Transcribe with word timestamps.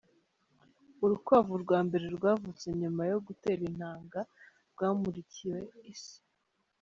Urukwavu 1.03 1.53
rwa 1.63 1.79
mbere 1.87 2.05
rwavutse 2.17 2.65
nyuma 2.81 3.01
yo 3.11 3.17
gutera 3.25 3.61
intanga 3.69 4.19
rwamurikiwe 4.71 5.59
isi. 5.93 6.17